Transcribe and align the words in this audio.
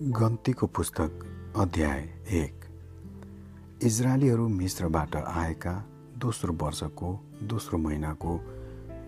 गन्तीको 0.00 0.66
पुस्तक 0.66 1.52
अध्याय 1.56 1.98
एक। 2.32 2.60
इजरायलीहरू 3.84 4.46
मिश्रबाट 4.48 5.16
आएका 5.16 5.72
दोस्रो 6.16 6.52
वर्षको 6.62 7.08
दोस्रो 7.42 7.78
महिनाको 7.78 8.36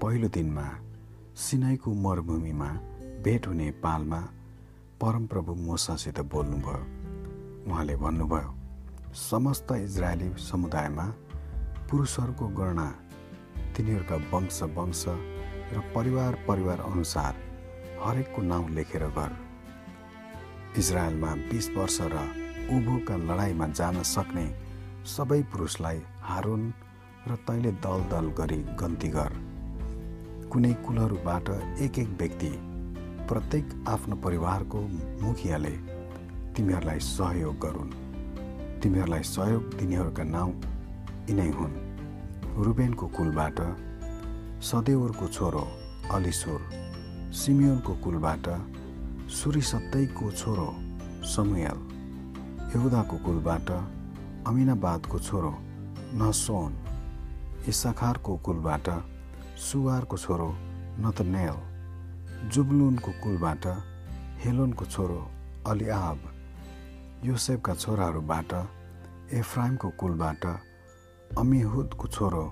पहिलो 0.02 0.28
दिनमा 0.28 0.64
सिनाईको 1.36 1.94
मरुभूमिमा 1.94 2.68
भेट 3.24 3.46
हुने 3.46 3.70
पालमा 3.70 4.20
परमप्रभु 5.00 5.54
मोसासित 5.54 6.20
बोल्नुभयो। 6.20 7.70
उहाँले 7.72 7.96
भन्नुभयो 7.96 8.54
समस्त 9.20 9.72
इजरायली 9.72 10.28
समुदायमा 10.44 11.06
पुरुषहरूको 11.90 12.48
गणना 12.48 12.86
तिनीहरूका 13.76 14.16
वंश 14.32 14.62
वंश 14.76 15.04
र 15.08 15.80
परिवार 15.94 16.34
परिवार 16.48 16.80
अनुसार 16.80 17.40
हरेकको 18.04 18.42
नाउँ 18.42 18.70
लेखेर 18.70 19.06
गर। 19.08 19.41
इजरायलमा 20.78 21.30
बिस 21.50 21.68
वर्ष 21.76 21.98
र 22.02 22.16
उभोका 22.72 23.16
लडाइँमा 23.28 23.66
जान 23.78 24.02
सक्ने 24.02 24.44
सबै 25.06 25.40
पुरुषलाई 25.52 25.98
हारुन 26.22 26.62
र 27.28 27.36
तैँले 27.48 27.72
दल 27.84 28.00
दल 28.08 28.26
गरी 28.38 28.56
गन्ती 28.80 29.08
गर। 29.08 29.32
कुनै 30.48 30.72
कुलहरूबाट 30.86 31.48
एक 31.84 31.98
एक 31.98 32.08
व्यक्ति 32.18 32.52
प्रत्येक 33.28 33.84
आफ्नो 33.88 34.16
परिवारको 34.16 34.80
मुखियाले 35.22 35.74
तिमीहरूलाई 36.56 37.00
सहयोग 37.10 37.58
गरून्। 37.60 37.92
तिमीहरूलाई 38.80 39.22
सहयोग 39.28 39.62
दिनेहरूका 39.76 40.24
नाउँ 40.24 40.52
यिनै 41.28 41.50
हुन्। 41.52 41.80
रुबेनको 42.64 43.06
कुलबाट 43.16 43.58
सदेवरको 44.64 45.26
छोरो 45.28 45.64
अलिसुर 46.16 46.60
सिमियोनको 47.36 47.92
कुलबाट 48.04 48.46
सुरिसत्तैको 49.32 50.30
छोरो 50.30 50.68
समुयल 51.24 51.78
यहुदाको 52.74 53.16
कुलबाट 53.26 53.70
अमिनाबादको 54.46 55.18
छोरो 55.18 55.52
नसोन। 56.20 56.72
इसाखारको 57.68 58.36
कुलबाट 58.46 58.88
सुवारको 59.66 60.16
छोरो 60.24 60.48
नतनेल 61.04 61.56
जुबलुनको 62.52 63.12
कुलबाट 63.22 63.64
हेलोनको 64.44 64.84
छोरो 64.84 65.20
अलिआब। 65.70 66.20
योसेफका 67.24 67.74
छोराहरूबाट 67.74 68.52
एफ्राइमको 69.40 69.88
कुलबाट 70.00 70.44
अमिहुदको 71.38 72.06
छोरो 72.08 72.46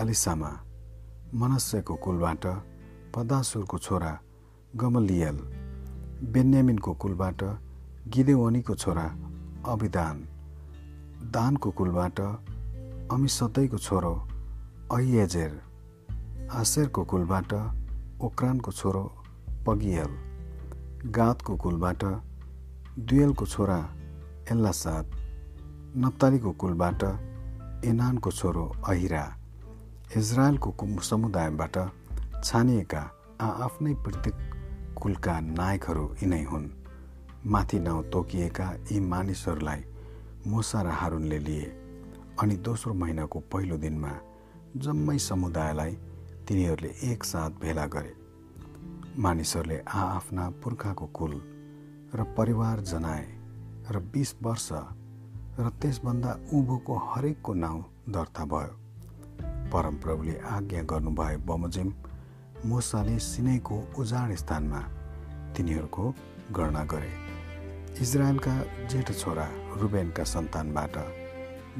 एलिसामा 0.00 0.52
मनस्यको 1.34 1.94
कुलबाट 2.04 2.44
पदासुरको 3.14 3.78
छोरा 3.78 4.18
गमलियल 4.76 5.65
बेन्यामिनको 6.22 6.92
कुलबाट 6.94 7.42
गिदेवनीको 8.08 8.74
छोरा 8.74 9.04
अभिदान। 9.66 10.16
दानको 11.32 11.70
कुलबाट 11.70 12.20
अमिसतैको 13.12 13.78
छोरो 13.78 14.14
अहिएजेर 14.92 15.60
आसेरको 16.52 17.04
कुलबाट 17.04 17.52
ओक्रानको 18.22 18.72
छोरो 18.72 19.04
पगियल। 19.66 20.12
गातको 21.10 21.56
कुलबाट 21.56 22.04
दुयलको 22.98 23.46
छोरा 23.46 23.78
एल्लासाद। 24.50 25.06
नप्तालीको 25.96 26.52
कुलबाट 26.52 27.02
एनानको 27.84 28.30
छोरो 28.30 28.72
अहिरा। 28.88 29.24
इजरायलको 30.16 31.00
समुदायबाट 31.02 31.76
छानिएका 32.44 33.02
आआफ्नै 33.40 33.94
प्रत्येक 33.94 34.55
कुलका 35.02 35.40
नायकहरू 35.40 36.04
यिनै 36.22 36.42
हुन्। 36.42 36.70
माथि 37.46 37.78
नाउँ 37.78 38.02
तोकिएका 38.10 38.72
यी 38.90 39.00
मानिसहरूलाई 39.00 39.84
मुसा 40.46 40.82
र 40.82 40.86
हारुनले 40.86 41.38
लिए। 41.38 41.66
अनि 42.40 42.56
दोस्रो 42.56 42.94
महिनाको 42.94 43.40
पहिलो 43.40 43.76
दिनमा 43.76 44.12
जम्मै 44.76 45.18
समुदायलाई 45.18 45.92
तिनीहरूले 46.48 46.88
एकसाथ 47.12 47.50
भेला 47.50 47.86
गरे। 47.86 48.14
मानिसहरूले 49.18 49.78
आआफ्ना 49.94 50.50
पुर्खाको 50.50 51.06
कुल 51.06 51.32
र 52.14 52.24
परिवार 52.36 52.80
जनाए 52.80 53.26
र 53.90 53.98
बिस 54.12 54.34
वर्ष 54.42 54.68
र 55.58 55.70
त्यसभन्दा 55.82 56.30
उँभोको 56.52 56.94
हरेकको 56.96 57.54
नाउँ 57.54 57.84
दर्ता 58.08 58.44
भयो। 58.44 58.74
परमप्रभुले 59.72 60.36
आज्ञा 60.38 60.82
गर्नुभए 60.82 61.36
बमोजिम 61.36 61.88
मुसाले 62.66 63.18
सिनैको 63.18 63.76
उजाड 63.98 64.34
स्थानमा 64.34 64.78
तिनीहरूको 65.56 66.04
गणना 66.52 66.82
गरे। 66.84 67.10
इजरायलका 68.02 68.54
जेठो 68.90 69.14
छोरा 69.14 69.46
रुबेनका 69.80 70.24
सन्तानबाट 70.24 70.96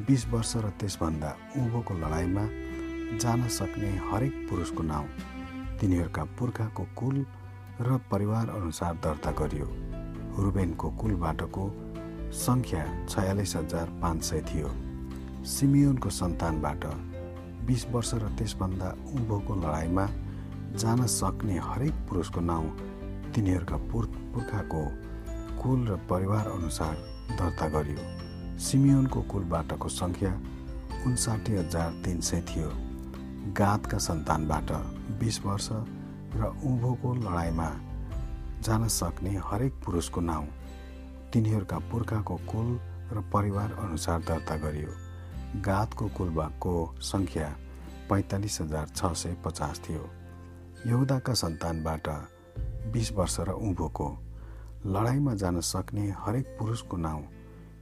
बिस 0.06 0.26
वर्ष 0.28 0.52
र 0.56 0.70
त्यसभन्दा 0.80 1.30
उँभोको 1.58 1.94
लडाइँमा 1.94 2.44
जान 3.18 3.48
सक्ने 3.48 3.90
हरेक 4.08 4.34
पुरुषको 4.50 4.82
नाउँ 4.82 5.08
तिनीहरूका 5.80 6.24
पुर्खाको 6.38 6.84
कुल 6.96 7.16
र 7.80 7.96
परिवार 8.10 8.50
अनुसार 8.50 8.94
दर्ता 9.04 9.30
गरियो। 9.30 9.66
रुबेनको 10.38 10.90
कुलबाटको 11.00 11.64
सङ्ख्या 12.36 12.84
छयालिस 13.06 13.56
हजार 13.56 13.86
पाँच 14.02 14.22
सय 14.24 14.40
थियो। 14.48 14.70
सिमियोनको 15.46 16.10
सन्तानबाट 16.10 16.84
बिस 17.66 17.86
वर्ष 17.90 18.14
र 18.14 18.30
त्यसभन्दा 18.38 18.88
उँभोको 19.14 19.54
लडाइँमा 19.56 20.06
जान 20.76 21.06
सक्ने 21.06 21.56
हरेक 21.58 21.94
पुरुषको 22.08 22.40
नाउँ 22.40 22.68
तिनीहरूका 23.34 23.76
पुर् 23.90 24.06
पुर्खाको 24.32 24.80
कुल 25.60 25.86
र 25.88 25.96
परिवार 26.10 26.46
अनुसार 26.48 26.94
दर्ता 27.32 27.68
गरियो। 27.68 28.02
सिमियोनको 28.60 29.22
कुलबाटको 29.22 29.88
सङ्ख्या 29.90 30.32
उन्साठी 31.06 31.52
हजार 31.56 31.92
तिन 32.04 32.20
सय 32.20 32.40
थियो। 32.48 32.68
गातका 33.56 33.98
सन्तानबाट 33.98 34.72
बिस 35.20 35.40
वर्ष 35.46 35.68
र 36.36 36.52
उँभोको 36.64 37.14
लडाइँमा 37.14 37.70
जान 38.60 38.86
सक्ने 38.90 39.32
हरेक 39.44 39.80
पुरुषको 39.84 40.20
नाउँ 40.20 40.46
तिनीहरूका 41.32 41.78
पुर्खाको 41.90 42.36
कुल 42.52 42.68
र 43.12 43.24
परिवार 43.32 43.72
अनुसार 43.80 44.20
दर्ता 44.28 44.56
गरियो। 44.66 44.92
गातको 45.62 46.08
कुलबाको 46.16 46.76
सङ्ख्या 47.02 47.48
पैँतालिस 48.10 48.60
हजार 48.60 48.86
छ 48.88 49.12
सय 49.14 49.36
पचास 49.44 49.80
थियो। 49.88 50.04
यहुदाका 50.86 51.32
सन्तानबाट 51.34 52.08
बिस 52.94 53.10
वर्ष 53.12 53.36
र 53.40 53.50
उँभोको 53.50 54.06
लडाइँमा 54.86 55.34
जान 55.34 55.60
सक्ने 55.60 56.04
हरेक 56.18 56.46
पुरुषको 56.58 56.96
नाउँ 56.96 57.22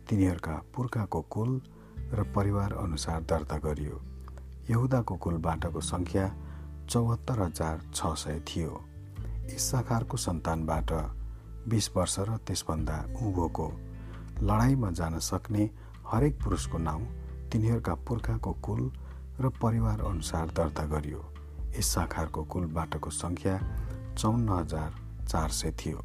तिनीहरूका 0.08 0.54
पुर्खाको 0.74 1.20
कुल 1.28 1.50
र 2.12 2.22
परिवार 2.32 2.72
अनुसार 2.74 3.20
दर्ता 3.22 3.56
गरियो। 3.58 4.00
यहुदाको 4.70 5.16
कुलबाटको 5.16 5.80
सङ्ख्या 5.82 6.24
चौहत्तर 6.88 7.40
हजार 7.40 7.80
छ 7.94 8.14
सय 8.16 8.40
थियो। 8.48 8.72
इसाखारको 9.52 10.16
सन्तानबाट 10.16 10.92
बिस 11.68 11.90
वर्ष 11.96 12.18
र 12.20 12.36
त्यसभन्दा 12.40 12.96
उँभोको 13.20 13.68
लडाइँमा 14.42 14.90
जान 14.90 15.18
सक्ने 15.20 15.70
हरेक 16.08 16.42
पुरुषको 16.42 16.78
नाउँ 16.78 17.06
तिनीहरूका 17.52 17.94
पुर्खाको 18.08 18.52
कुल 18.64 18.90
र 19.40 19.48
परिवार 19.60 20.00
अनुसार 20.06 20.56
दर्ता 20.56 20.84
गरियो। 20.88 21.33
इसाखारको 21.78 22.44
कुलबाटको 22.44 23.10
सङ्ख्या 23.10 23.54
चौन्न 24.18 24.48
हजार 24.48 24.90
चार 25.28 25.48
सय 25.50 25.70
थियो। 25.80 26.02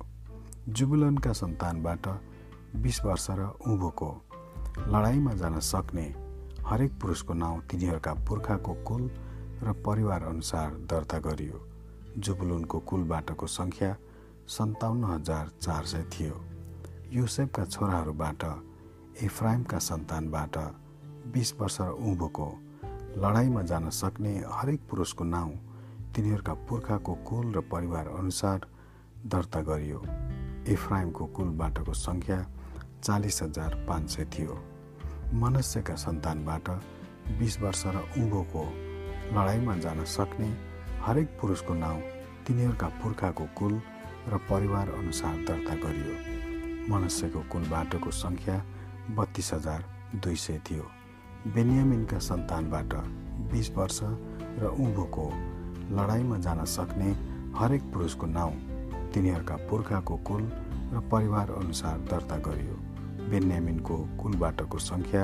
जुबुलनका 0.70 1.34
सन्तानबाट 1.34 2.08
बिस 2.76 3.04
वर्ष 3.06 3.28
र 3.32 3.42
उँभोको 3.68 4.10
लडाइँमा 4.88 5.34
जान 5.34 5.60
सक्ने 5.60 6.06
हरेक 6.66 6.92
पुरुषको 7.02 7.34
नाउँ 7.34 7.62
तिनीहरूका 7.68 8.14
पुर्खाको 8.28 8.74
कुल 8.88 9.10
र 9.64 9.74
परिवार 9.86 10.24
अनुसार 10.24 10.70
दर्ता 10.90 11.20
गरियो। 11.20 11.58
जुबुलुनको 12.18 12.80
कुलबाटको 12.80 13.48
सङ्ख्या 13.48 13.96
सन्ताउन्न 14.48 15.04
हजार 15.04 15.52
चार 15.62 15.86
सय 15.86 16.04
थियो। 16.14 16.36
युसेफका 17.12 17.66
छोराहरूबाट 17.66 18.44
इफ्राइमका 19.24 19.80
सन्तानबाट 19.80 20.58
बिस 21.34 21.54
वर्ष 21.60 21.82
र 21.82 21.90
उँभोको 21.90 22.48
लडाइँमा 23.18 23.62
जान 23.62 23.90
सक्ने 23.90 24.32
हरेक 24.54 24.82
पुरुषको 24.90 25.24
नाउँ 25.24 25.54
तिनीहरूका 26.16 26.54
पुर्खाको 26.70 27.14
कुल 27.28 27.54
र 27.54 27.62
परिवार 27.62 28.08
अनुसार 28.08 28.68
दर्ता 29.26 29.62
गरियो। 29.62 30.00
इफ्राइमको 30.70 31.26
कुलबाटको 31.26 31.94
सङ्ख्या 31.94 32.40
चालिस 33.04 33.42
हजार 33.44 33.76
पाँच 33.90 34.10
सय 34.10 34.26
थियो। 34.26 34.54
मनुष्यका 35.34 35.96
सन्तानबाट 35.96 36.70
बिस 37.40 37.60
वर्ष 37.62 37.84
र 37.86 37.98
उँभोको 38.18 38.64
लडाइँमा 39.34 39.76
जान 39.76 40.04
सक्ने 40.06 40.50
हरेक 41.02 41.38
पुरुषको 41.42 41.74
नाउँ 41.74 42.02
तिनीहरूका 42.48 42.88
पुर्खाको 43.02 43.46
कुल 43.58 43.82
र 44.30 44.38
परिवार 44.50 44.90
अनुसार 44.90 45.36
दर्ता 45.50 45.76
गरियो। 45.76 46.94
मनुष्यको 46.94 47.42
कुलबाटको 47.52 48.12
सङ्ख्या 48.12 48.64
बत्तिस 49.18 49.54
हजार 49.54 49.86
दुई 50.16 50.36
सय 50.36 50.62
थियो। 50.70 50.99
बेनियामिनका 51.40 52.18
सन्तानबाट 52.20 52.94
बिस 53.52 53.70
वर्ष 53.72 54.00
र 54.60 54.68
उँभोको 54.76 55.24
लडाइँमा 55.92 56.38
जान 56.38 56.64
सक्ने 56.68 57.12
हरेक 57.56 57.84
पुरुषको 57.94 58.26
नाउँ 58.28 58.52
तिनीहरूका 59.14 59.56
पुर्खाको 59.70 60.16
कुल 60.28 60.42
र 60.94 61.00
परिवार 61.12 61.52
अनुसार 61.52 62.00
दर्ता 62.12 62.38
गरियो। 62.38 62.76
बेन्यामिनको 63.32 63.98
कुल 64.20 64.36
बाटोको 64.36 64.78
सङ्ख्या 64.80 65.24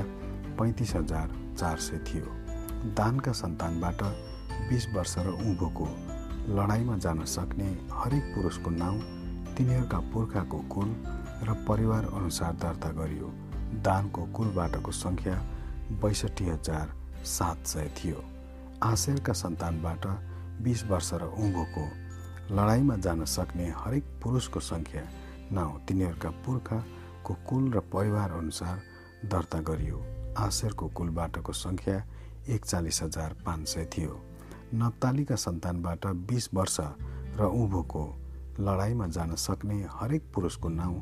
पैँतिस 0.56 0.96
हजार 0.96 1.36
चार 1.60 1.78
सय 1.78 2.00
थियो। 2.08 2.32
दानका 2.96 3.32
सन्तानबाट 3.32 4.04
बिस 4.70 4.88
वर्ष 4.96 5.18
र 5.18 5.36
उँभोको 5.36 5.88
लडाइँमा 6.56 6.98
जान 6.98 7.24
सक्ने 7.28 7.68
हरेक 7.92 8.32
पुरुषको 8.36 8.70
नाउँ 8.72 9.00
तिनीहरूका 9.58 10.00
पुर्खाको 10.14 10.60
कुल 10.72 10.96
र 11.44 11.54
परिवार 11.68 12.08
अनुसार 12.14 12.54
दर्ता 12.64 12.90
गरियो। 12.92 13.34
दानको 13.84 14.26
कुल 14.32 14.48
बाटोको 14.56 14.92
सङ्ख्या 14.94 15.36
बैसठी 15.92 16.46
हजार 16.46 16.94
सात 17.26 17.68
सय 17.68 17.90
थियो। 17.98 18.24
आशेरका 18.84 19.34
सन्तानबाट 19.34 20.06
बिस 20.62 20.84
वर्ष 20.86 21.14
र 21.14 21.24
उँभोको 21.24 21.86
लडाइँमा 22.52 22.96
जान 22.96 23.24
सक्ने 23.26 23.70
हरेक 23.78 24.04
पुरुषको 24.24 24.60
सङ्ख्या 24.60 25.02
नाउँ 25.52 25.80
तिनीहरूका 25.86 26.30
पुर्खाको 26.46 27.34
कुल 27.50 27.72
र 27.74 27.80
परिवार 27.94 28.32
अनुसार 28.32 28.82
दर्ता 29.26 29.60
गरियो। 29.60 30.02
आशेरको 30.38 30.88
कुल 30.88 31.10
बाटोको 31.10 31.54
सङ्ख्या 31.54 32.04
एकचालिस 32.50 33.02
हजार 33.04 33.34
पाँच 33.46 33.68
सय 33.68 33.86
थियो। 33.86 34.20
नप्तालीका 34.74 35.36
सन्तानबाट 35.36 36.06
बिस 36.30 36.50
वर्ष 36.54 36.80
र 37.38 37.46
उँभोको 37.46 38.04
लडाइँमा 38.60 39.08
जान 39.08 39.36
सक्ने 39.36 39.86
हरेक 39.92 40.24
पुरुषको 40.34 40.70
नाउँ 40.70 41.00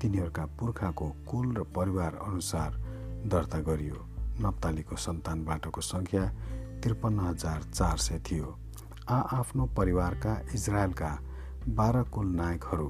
तिनीहरूका 0.00 0.44
पुर्खाको 0.58 1.08
कुल 1.28 1.54
र 1.56 1.62
परिवार 1.76 2.18
अनुसार 2.26 2.80
दर्ता 3.26 3.58
गरियो। 3.60 4.13
नप्तालीको 4.40 4.96
सन्तानबाटको 4.96 5.80
सङ्ख्या 5.80 6.24
त्रिपन्न 6.82 7.20
हजार 7.20 7.62
चार 7.72 7.96
सय 7.96 8.18
थियो। 8.18 8.58
आ 9.08 9.18
आफ्नो 9.38 9.66
परिवारका 9.76 10.32
इजरायलका 10.54 11.10
बाह्र 11.68 12.02
कुल 12.02 12.26
नायकहरू 12.26 12.88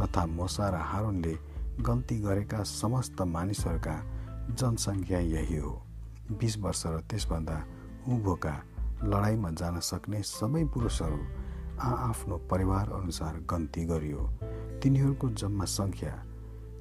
तथा 0.00 0.26
मोसा 0.26 0.68
र 0.70 0.74
हारुनले 0.74 1.34
गन्ती 1.80 2.18
गरेका 2.20 2.62
समस्त 2.62 3.22
मानिसहरूका 3.22 3.96
जनसङ्ख्या 4.50 5.18
यही 5.18 5.56
हो। 5.56 5.72
बिस 6.32 6.58
वर्ष 6.58 6.86
र 6.86 7.00
त्यसभन्दा 7.10 7.56
उँभोका 8.08 8.54
लडाइँमा 9.04 9.50
जान 9.50 9.80
सक्ने 9.80 10.22
सबै 10.22 10.64
पुरुषहरू 10.74 11.20
आ 11.80 11.90
आफ्नो 12.10 12.36
परिवार 12.50 12.92
अनुसार 12.92 13.40
गन्ती 13.50 13.84
गरियो। 13.84 14.22
तिनीहरूको 14.82 15.28
जम्मा 15.30 15.64
सङ्ख्या 15.64 16.14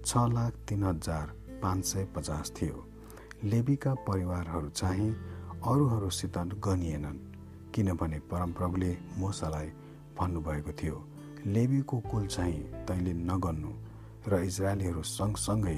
छ 0.06 0.11
लाख 0.33 0.53
तिन 0.67 0.83
हजार 0.83 1.25
पाँच 1.61 1.85
सय 1.85 2.06
पचास 2.15 2.51
थियो। 2.61 2.88
लेबीका 3.44 3.94
परिवारहरू 4.07 4.69
चाहिँ 4.69 5.12
अरूहरूसित 5.63 6.38
गनिएनन् 6.59 7.19
किनभने 7.74 8.19
परमप्रभुले 8.31 8.91
मोसालाई 9.18 9.68
भन्नुभएको 10.19 10.71
थियो 10.75 10.97
लेबीको 11.47 12.00
कुल 12.12 12.25
चाहिँ 12.27 12.83
तैँले 12.88 13.13
नगन्नु 13.30 13.71
र 14.27 14.41
इजरायलीहरू 14.44 15.03
सँगसँगै 15.07 15.77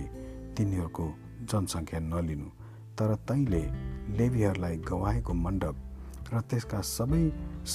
तिनीहरूको 0.57 1.05
जनसङ्ख्या 1.51 1.99
नलिनु 2.01 2.49
तर 2.97 3.15
तैँले 3.29 3.63
लेबीहरूलाई 4.17 4.77
गवाएको 4.89 5.33
मण्डप 5.45 5.75
र 6.33 6.41
त्यसका 6.49 6.81
सबै 6.81 7.23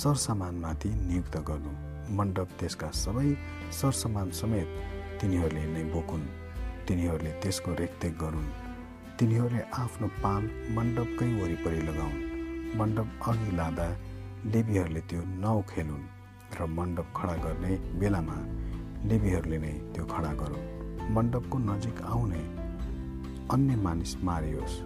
सरसामानमाथि 0.02 0.90
नियुक्त 1.06 1.36
गर्नु। 1.48 1.72
मण्डप 2.18 2.48
त्यसका 2.58 2.90
सबै 3.04 3.28
सरसामान 3.70 4.30
समेत 4.34 4.68
तिनीहरूले 5.20 5.66
नै 5.74 5.82
बोकुन् 5.94 6.30
तिनीहरूले 6.86 7.32
त्यसको 7.42 7.70
रेखदेख 7.80 8.14
गरून्। 8.22 8.65
तिनीहरूले 9.20 9.62
आफ्नो 9.72 10.08
पाल 10.22 10.42
मण्डपकै 10.76 11.28
वरिपरि 11.40 11.80
लगाउन्। 11.88 12.18
मण्डप 12.78 13.08
अघि 13.28 13.50
लाँदा 13.56 13.86
लेबीहरूले 14.52 15.00
त्यो 15.08 15.20
नउखेलुन् 15.44 16.04
र 16.56 16.66
मण्डप 16.78 17.08
खडा 17.16 17.36
गर्ने 17.44 17.72
बेलामा 18.00 18.36
लेबीहरूले 19.08 19.58
नै 19.64 19.72
त्यो 19.94 20.04
खडा 20.12 20.32
गरून्। 20.40 20.66
मण्डपको 21.16 21.56
नजिक 21.68 22.02
आउने 22.12 22.42
अन्य 23.54 23.76
मानिस 23.86 24.12
मारियोस्। 24.28 24.76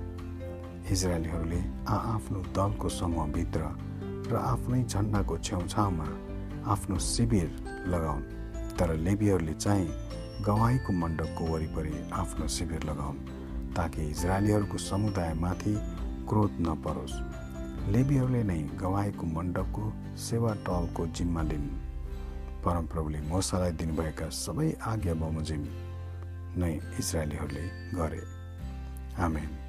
इजरायलीहरूले 0.95 1.61
आआफ्नो 1.97 2.41
दलको 2.57 2.89
समूहभित्र 2.99 3.61
र 4.31 4.35
आफ्नै 4.53 4.81
झन्डाको 4.93 5.35
छेउछाउमा 5.47 6.09
आफ्नो 6.73 6.97
शिविर 7.13 7.49
लगाउन्। 7.93 8.25
तर 8.79 8.89
लेबीहरूले 9.07 9.55
चाहिँ 9.55 9.91
गवाईको 10.47 10.91
मण्डपको 11.03 11.43
वरिपरि 11.53 11.95
आफ्नो 12.23 12.47
शिविर 12.57 12.83
लगाउन्। 12.93 13.19
ताकि 13.77 14.03
इजरायलीहरूको 14.11 14.79
समुदायमाथि 14.79 15.75
क्रोध 16.29 16.53
नपरोस्। 16.61 17.17
लेबीहरूले 17.91 18.43
नै 18.43 18.63
गवाएको 18.63 19.27
मण्डपको 19.27 19.93
सेवा 20.17 20.55
टलको 20.55 21.07
जिम्मा 21.07 21.43
लिन्। 21.43 21.69
परमप्रभुले 22.65 23.21
मोसालाई 23.21 23.73
दिनुभएका 23.73 24.29
सबै 24.29 24.73
आज्ञा 24.83 25.15
बमोजिम 25.15 25.63
नै 26.61 26.73
इजरायलीहरूले 26.99 27.65
गरे। 27.95 28.23
आमेन। 29.23 29.60